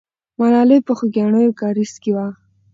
ملالۍ 0.39 0.79
په 0.87 0.93
خوګیاڼیو 0.97 1.57
کارېز 1.61 1.93
کې 2.01 2.11
وه. 2.15 2.27